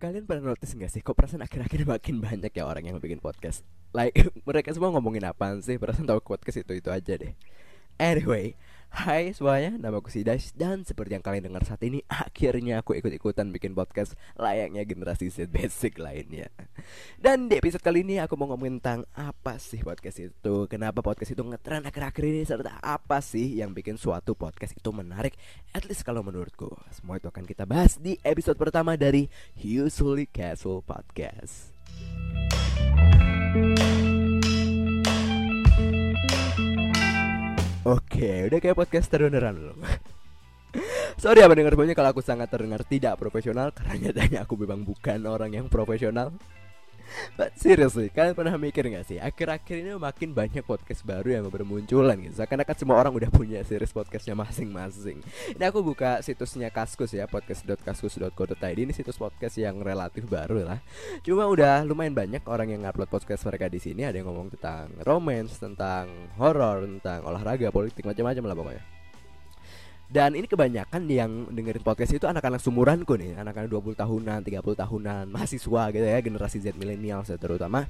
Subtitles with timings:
[0.00, 3.68] Kalian pernah notice gak sih Kok perasaan akhir-akhir makin banyak ya orang yang bikin podcast?
[3.92, 4.16] Like
[4.48, 5.76] mereka semua ngomongin apaan sih?
[5.76, 7.36] Perasaan tahu podcast itu-itu aja deh.
[8.00, 8.56] Anyway
[8.90, 13.52] Hai semuanya, nama aku Sidas Dan seperti yang kalian dengar saat ini Akhirnya aku ikut-ikutan
[13.52, 16.48] bikin podcast Layaknya generasi Z basic lainnya
[17.16, 20.54] Dan di episode kali ini aku mau ngomongin tentang Apa sih podcast itu?
[20.66, 22.42] Kenapa podcast itu ngetren akhir-akhir ini?
[22.44, 25.36] Serta apa sih yang bikin suatu podcast itu menarik?
[25.72, 26.70] At least kalau menurutku.
[26.92, 29.28] Semua itu akan kita bahas di episode pertama dari
[29.60, 31.72] Usually Casual Podcast.
[37.80, 39.78] Oke, udah kayak podcaster beneran belum?
[41.22, 45.26] Sorry ya pendengar semuanya kalau aku sangat terdengar tidak profesional Karena nyatanya aku memang bukan
[45.26, 46.30] orang yang profesional
[47.34, 52.16] But seriously, kalian pernah mikir gak sih Akhir-akhir ini makin banyak podcast baru yang bermunculan
[52.22, 52.42] gitu.
[52.42, 55.22] Seakan-akan semua orang udah punya series podcastnya masing-masing.
[55.56, 60.78] Ini aku buka situsnya Kaskus ya Podcast.kaskus.co.id Ini situs podcast yang relatif baru lah.
[61.26, 64.06] Cuma udah lumayan banyak orang yang upload podcast mereka di sini.
[64.06, 68.99] Ada yang ngomong tentang romance, tentang horror, tentang olahraga, politik, macam-macam lah pokoknya
[70.10, 75.24] dan ini kebanyakan yang dengerin podcast itu anak-anak sumuranku nih Anak-anak 20 tahunan, 30 tahunan,
[75.34, 77.86] mahasiswa gitu ya Generasi Z milenial terutama.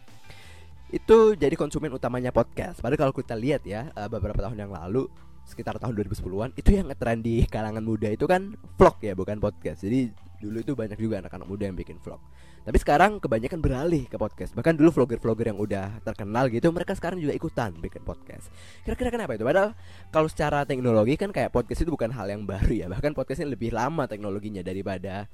[0.92, 2.84] Itu jadi konsumen utamanya podcast.
[2.84, 5.08] Padahal kalau kita lihat ya eh, beberapa tahun yang lalu
[5.40, 9.80] Sekitar tahun 2010-an Itu yang ngetren di kalangan muda itu kan vlog ya bukan podcast.
[9.80, 12.20] Jadi dulu itu banyak juga anak-anak muda yang bikin vlog
[12.60, 14.52] tapi sekarang kebanyakan beralih ke podcast.
[14.52, 18.52] Bahkan dulu vlogger-vlogger yang udah terkenal gitu, mereka sekarang juga ikutan bikin podcast.
[18.84, 19.44] Kira-kira kenapa itu?
[19.48, 19.72] Padahal
[20.12, 22.86] kalau secara teknologi kan kayak podcast itu bukan hal yang baru ya.
[22.92, 25.24] Bahkan podcastnya lebih lama teknologinya daripada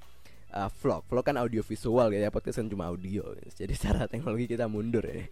[0.55, 1.03] uh, vlog.
[1.11, 3.27] Vlog kan audio visual gitu ya, podcast kan cuma audio.
[3.59, 5.27] Jadi secara teknologi kita mundur ya.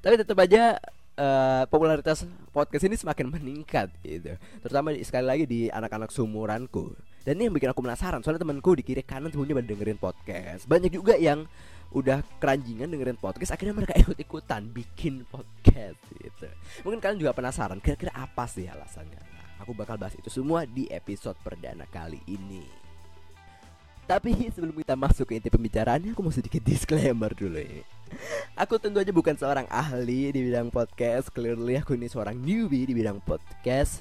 [0.00, 0.80] Tapi tetap aja
[1.16, 4.36] uh, popularitas podcast ini semakin meningkat gitu.
[4.64, 8.86] Terutama sekali lagi di anak-anak sumuranku dan ini yang bikin aku penasaran Soalnya temanku di
[8.86, 10.62] kiri kanan semuanya pada dengerin podcast.
[10.70, 11.42] Banyak juga yang
[11.90, 16.46] udah keranjingan dengerin podcast Akhirnya mereka ikut-ikutan bikin podcast gitu.
[16.86, 19.18] Mungkin kalian juga penasaran Kira-kira apa sih alasannya?
[19.18, 22.62] Nah aku bakal bahas itu semua di episode perdana kali ini.
[24.06, 27.95] Tapi sebelum kita masuk ke inti pembicaraannya Aku mau sedikit disclaimer dulu ya
[28.56, 31.28] Aku tentu aja bukan seorang ahli di bidang podcast.
[31.28, 34.00] Clearly aku ini seorang newbie di bidang podcast.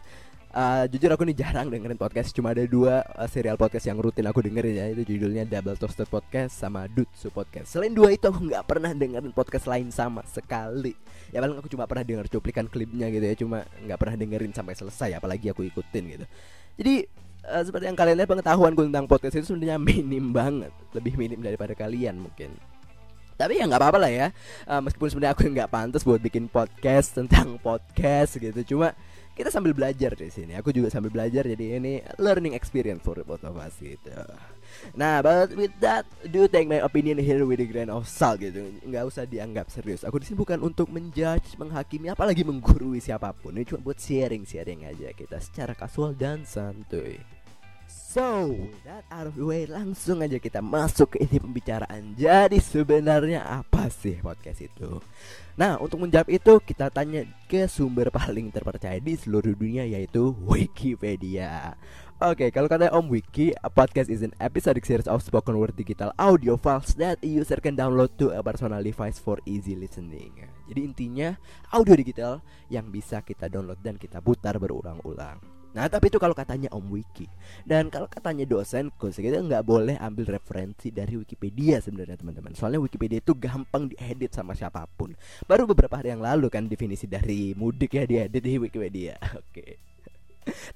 [0.55, 2.31] Uh, jujur aku nih jarang dengerin podcast.
[2.31, 4.85] Cuma ada dua uh, serial podcast yang rutin aku dengerin ya.
[4.95, 7.75] Itu judulnya Double Toasted Podcast sama Dutsu Podcast.
[7.75, 10.95] Selain dua itu aku nggak pernah dengerin podcast lain sama sekali.
[11.35, 13.35] Ya paling aku cuma pernah denger cuplikan klipnya gitu ya.
[13.35, 16.25] Cuma nggak pernah dengerin sampai selesai Apalagi aku ikutin gitu.
[16.79, 17.03] Jadi
[17.51, 20.71] uh, seperti yang kalian lihat pengetahuanku tentang podcast itu sebenarnya minim banget.
[20.95, 22.55] Lebih minim daripada kalian mungkin
[23.35, 24.27] tapi ya nggak apa-apa lah ya
[24.67, 28.95] uh, meskipun sebenarnya aku nggak pantas buat bikin podcast tentang podcast gitu cuma
[29.35, 30.55] kita sambil belajar di sini.
[30.55, 34.15] Aku juga sambil belajar jadi ini learning experience for both of us gitu.
[34.95, 38.63] Nah, but with that, do take my opinion here with a grain of salt gitu.
[38.87, 40.07] Nggak usah dianggap serius.
[40.07, 43.59] Aku di sini bukan untuk menjudge, menghakimi, apalagi menggurui siapa pun.
[43.59, 47.34] Ini cuma buat sharing-sharing aja kita secara kasual dan santuy.
[47.87, 48.55] So,
[48.87, 52.15] that out of the way, langsung aja kita masuk ke inti pembicaraan.
[52.15, 55.03] Jadi sebenarnya apa sih podcast itu?
[55.59, 61.75] Nah, untuk menjawab itu kita tanya ke sumber paling terpercaya di seluruh dunia yaitu Wikipedia.
[62.23, 65.75] Oke, okay, kalau kata Om Wiki, a podcast is an episodic series of spoken word
[65.75, 70.31] digital audio files that a user can download to a personal device for easy listening.
[70.71, 71.35] Jadi intinya
[71.75, 72.39] audio digital
[72.71, 75.54] yang bisa kita download dan kita putar berulang-ulang.
[75.75, 77.27] Nah tapi itu kalau katanya Om Wiki.
[77.67, 82.55] Dan kalau katanya dosenku Kita nggak boleh ambil referensi dari Wikipedia sebenarnya teman-teman.
[82.55, 85.11] Soalnya Wikipedia itu gampang diedit sama siapa pun.
[85.43, 89.19] Baru beberapa hari yang lalu kan definisi dari mudik ya diedit di Wikipedia.
[89.43, 89.83] Oke.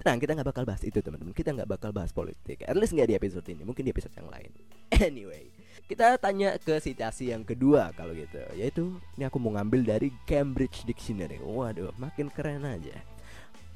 [0.04, 1.31] Tenang kita nggak bakal bahas itu teman-teman.
[1.31, 2.68] Kita nggak bakal bahas politik.
[2.68, 3.64] At least nggak di episode ini.
[3.64, 4.52] Mungkin di episode yang lain.
[5.00, 5.48] Anyway
[5.90, 8.38] kita tanya ke citasi yang kedua kalau gitu.
[8.54, 11.42] Yaitu ini aku mau ngambil dari Cambridge Dictionary.
[11.42, 12.94] Waduh makin keren aja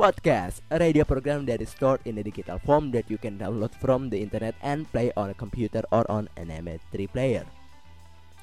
[0.03, 4.11] Podcast, radio program that is stored in a digital form that you can download from
[4.11, 7.47] the internet and play on a computer or on an MP3 player.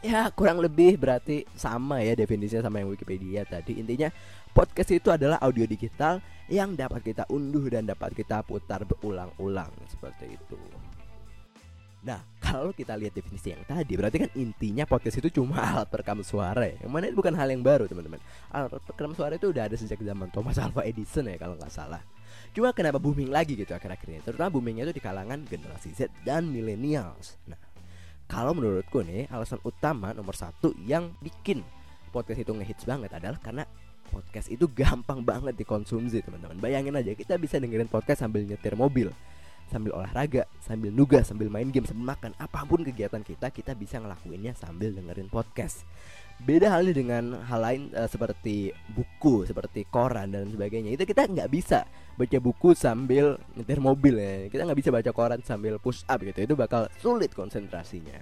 [0.00, 3.76] Ya, kurang lebih berarti sama ya definisinya sama yang Wikipedia tadi.
[3.76, 4.08] Intinya,
[4.56, 10.40] podcast itu adalah audio digital yang dapat kita unduh dan dapat kita putar berulang-ulang seperti
[10.40, 10.56] itu.
[12.00, 16.20] Nah, kalau kita lihat definisi yang tadi, berarti kan intinya podcast itu cuma alat perekam
[16.24, 16.76] suara ya.
[16.84, 18.20] Yang mana itu bukan hal yang baru, teman-teman.
[18.52, 22.02] Alat perekam suara itu udah ada sejak zaman Thomas Alva Edison ya kalau nggak salah.
[22.50, 24.20] Cuma kenapa booming lagi gitu akhir-akhir ini?
[24.26, 27.38] Terutama boomingnya itu di kalangan generasi Z dan millennials.
[27.46, 27.58] Nah,
[28.30, 31.62] kalau menurutku nih, alasan utama nomor satu yang bikin
[32.10, 33.62] podcast itu ngehits banget adalah karena
[34.10, 36.58] podcast itu gampang banget dikonsumsi teman-teman.
[36.58, 39.14] Bayangin aja kita bisa dengerin podcast sambil nyetir mobil
[39.70, 44.02] sambil olahraga, sambil nugas, sambil main game, sambil makan, apa pun kegiatan kita, kita bisa
[44.02, 45.86] ngelakuinnya sambil dengerin podcast.
[46.40, 50.96] Beda halnya dengan hal lain uh, seperti buku, seperti koran dan sebagainya.
[50.96, 51.84] Itu kita nggak bisa
[52.16, 54.48] baca buku sambil nyetir mobil ya.
[54.48, 56.40] Kita nggak bisa baca koran sambil push up gitu.
[56.48, 58.16] Itu bakal sulit konsentrasinya.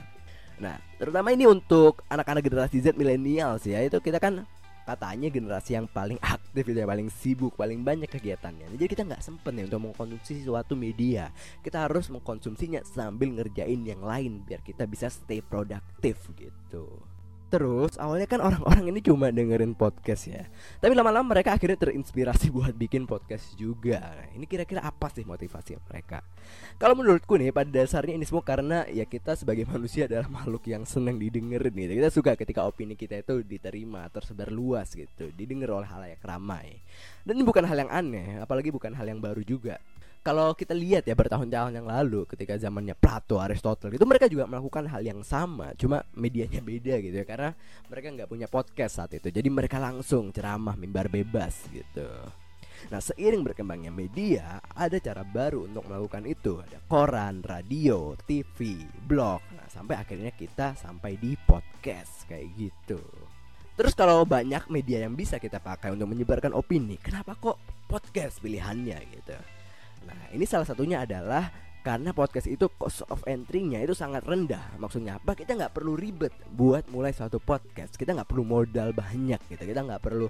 [0.59, 3.87] Nah, terutama ini untuk anak-anak generasi Z milenial sih ya.
[3.87, 4.43] Itu kita kan
[4.89, 8.73] katanya generasi yang paling aktif ya paling sibuk paling banyak kegiatannya.
[8.73, 11.29] Jadi kita nggak sempet nih untuk mengkonsumsi suatu media.
[11.61, 16.89] Kita harus mengkonsumsinya sambil ngerjain yang lain biar kita bisa stay produktif gitu
[17.49, 20.45] Terus awalnya kan orang-orang ini cuma dengerin podcast ya.
[20.85, 24.05] Tapi lama-lama mereka akhirnya terinspirasi buat bikin podcast juga.
[24.05, 26.21] Nah ini kira-kira apa sih motivasi mereka?
[26.77, 30.85] Kalau menurutku nih pada dasarnya ini semua karena ya kita sebagai manusia adalah makhluk yang
[30.85, 31.93] senang didengerin gitu.
[31.97, 35.33] Kita suka ketika opini kita itu diterima, tersebar luas gitu.
[35.33, 36.85] Didengar oleh halayak ramai.
[37.25, 39.81] Dan ini bukan hal yang aneh, apalagi bukan hal yang baru juga
[40.29, 44.85] kalau kita lihat ya bertahun-tahun yang lalu ketika zamannya Plato, Aristotle itu mereka juga melakukan
[44.85, 47.57] hal yang sama, cuma medianya beda gitu ya karena
[47.89, 49.33] mereka nggak punya podcast saat itu.
[49.33, 52.05] Jadi mereka langsung ceramah mimbar bebas gitu.
[52.93, 56.61] Nah, seiring berkembangnya media, ada cara baru untuk melakukan itu.
[56.61, 59.41] Ada koran, radio, TV, blog.
[59.57, 63.01] Nah, sampai akhirnya kita sampai di podcast kayak gitu.
[63.81, 67.57] Terus kalau banyak media yang bisa kita pakai untuk menyebarkan opini, kenapa kok
[67.89, 69.58] podcast pilihannya gitu?
[70.09, 71.53] Nah, ini salah satunya adalah
[71.85, 74.81] karena podcast itu cost of entry-nya itu sangat rendah.
[74.81, 75.37] Maksudnya apa?
[75.37, 78.01] Kita nggak perlu ribet buat mulai suatu podcast.
[78.01, 79.63] Kita nggak perlu modal banyak gitu.
[79.69, 80.27] Kita nggak perlu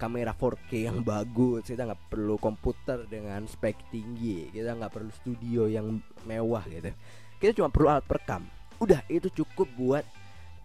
[0.00, 1.68] kamera 4K yang bagus.
[1.68, 4.48] Kita nggak perlu komputer dengan spek tinggi.
[4.48, 6.90] Kita nggak perlu studio yang mewah gitu.
[7.36, 8.48] Kita cuma perlu alat perekam.
[8.80, 10.04] Udah itu cukup buat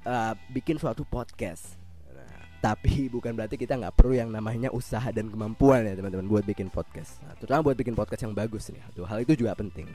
[0.07, 1.82] uh, bikin suatu podcast
[2.63, 6.71] tapi bukan berarti kita nggak perlu yang namanya usaha dan kemampuan ya teman-teman buat bikin
[6.71, 7.19] podcast.
[7.27, 8.79] Nah, terutama buat bikin podcast yang bagus nih.
[8.95, 9.91] Tuh hal itu juga penting.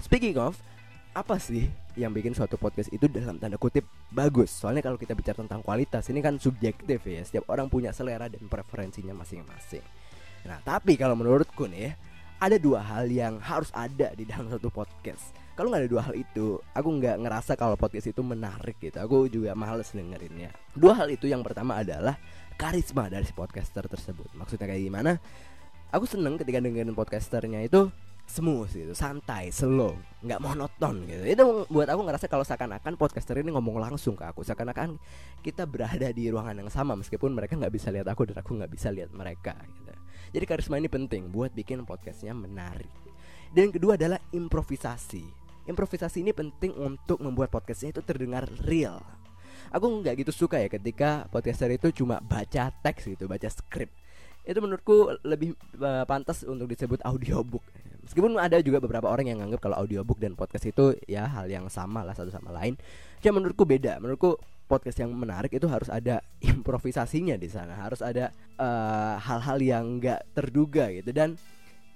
[0.00, 0.56] Speaking of
[1.12, 4.48] apa sih yang bikin suatu podcast itu dalam tanda kutip bagus?
[4.48, 7.20] Soalnya kalau kita bicara tentang kualitas ini kan subjektif ya.
[7.20, 9.84] Setiap orang punya selera dan preferensinya masing-masing.
[10.48, 11.92] Nah tapi kalau menurutku nih
[12.40, 16.14] ada dua hal yang harus ada di dalam satu podcast kalau nggak ada dua hal
[16.14, 21.08] itu aku nggak ngerasa kalau podcast itu menarik gitu aku juga males dengerinnya dua hal
[21.08, 22.20] itu yang pertama adalah
[22.60, 25.12] karisma dari si podcaster tersebut maksudnya kayak gimana
[25.90, 27.88] aku seneng ketika dengerin podcasternya itu
[28.26, 29.94] smooth gitu, santai, slow,
[30.26, 31.22] nggak monoton gitu.
[31.22, 34.98] Itu buat aku ngerasa kalau seakan-akan podcaster ini ngomong langsung ke aku, seakan-akan
[35.46, 38.72] kita berada di ruangan yang sama meskipun mereka nggak bisa lihat aku dan aku nggak
[38.74, 39.54] bisa lihat mereka.
[39.62, 39.94] Gitu.
[40.36, 42.90] Jadi karisma ini penting buat bikin podcastnya menarik.
[43.54, 49.02] Dan yang kedua adalah improvisasi improvisasi ini penting untuk membuat podcastnya itu terdengar real.
[49.74, 53.90] Aku nggak gitu suka ya ketika podcaster itu cuma baca teks gitu, baca skrip.
[54.46, 57.66] Itu menurutku lebih uh, pantas untuk disebut audiobook.
[58.06, 61.66] Meskipun ada juga beberapa orang yang nganggap kalau audiobook dan podcast itu ya hal yang
[61.66, 62.78] sama lah satu sama lain.
[63.18, 63.98] Cuma menurutku beda.
[63.98, 64.38] Menurutku
[64.70, 69.84] podcast yang menarik itu harus ada improvisasinya di sana, harus ada eh, hal-hal uh, yang
[69.98, 71.34] nggak terduga gitu dan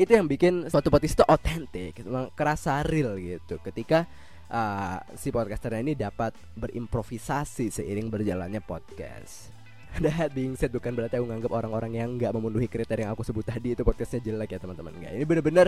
[0.00, 2.00] itu yang bikin suatu podcast itu otentik
[2.32, 3.60] kerasa real gitu.
[3.60, 4.08] Ketika
[4.48, 9.52] uh, si podcaster ini dapat berimprovisasi seiring berjalannya podcast.
[10.00, 13.44] That being said bukan berarti aku nganggap orang-orang yang nggak memenuhi kriteria yang aku sebut
[13.44, 14.96] tadi itu podcastnya jelek ya teman-teman.
[14.96, 15.66] Nggak ini bener-bener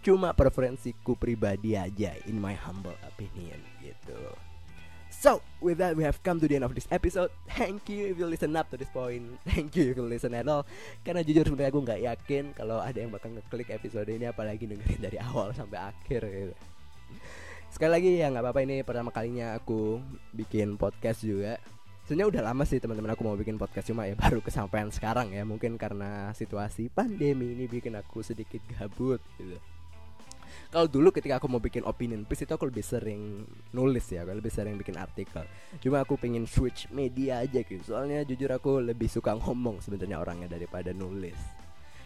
[0.00, 4.16] cuma preferensiku pribadi aja in my humble opinion gitu
[5.16, 7.32] So, with that we have come to the end of this episode.
[7.48, 9.24] Thank you if you listen up to this point.
[9.48, 10.68] Thank you if you listen at all.
[11.00, 15.00] Karena jujur sebenarnya aku nggak yakin kalau ada yang bakal ngeklik episode ini apalagi dengerin
[15.00, 16.54] dari awal sampai akhir gitu.
[17.72, 20.04] Sekali lagi ya nggak apa-apa ini pertama kalinya aku
[20.36, 21.56] bikin podcast juga.
[22.04, 25.48] Sebenarnya udah lama sih teman-teman aku mau bikin podcast cuma ya baru kesampaian sekarang ya
[25.48, 29.56] mungkin karena situasi pandemi ini bikin aku sedikit gabut gitu
[30.70, 34.36] kalau dulu ketika aku mau bikin opinion piece itu aku lebih sering nulis ya aku
[34.36, 35.44] lebih sering bikin artikel.
[35.80, 37.82] Cuma aku pengen switch media aja gitu.
[37.82, 41.38] Soalnya jujur aku lebih suka ngomong sebenarnya orangnya daripada nulis.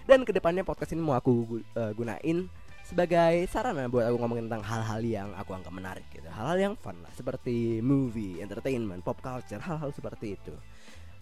[0.04, 2.50] Dan ke depannya podcast ini mau aku uh, gunain
[2.83, 6.26] sebagai sarana buat aku ngomongin tentang hal-hal yang aku anggap menarik gitu.
[6.26, 10.54] Hal-hal yang fun lah seperti movie entertainment pop culture hal-hal seperti itu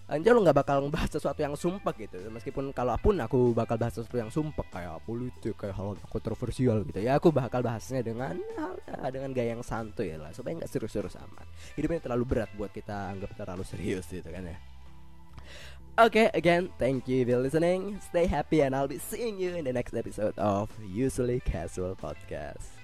[0.09, 2.17] Anjir lo nggak bakal ngebahas sesuatu yang sumpah gitu.
[2.33, 7.05] Meskipun kalaupun aku bakal bahas sesuatu yang sumpah Kayak politik, kayak hal kontroversial gitu.
[7.05, 8.41] Ya aku bakal bahasnya dengan
[8.89, 10.33] ya, dengan gaya yang santuy lah.
[10.33, 11.45] Supaya nggak serius-serius amat.
[11.77, 14.57] Hidupnya terlalu berat buat kita anggap terlalu serius gitu kan ya.
[15.99, 17.99] Okay, again, thank you for listening.
[17.99, 22.78] Stay happy and I'll be seeing you in the next episode of Usually Casual Podcast.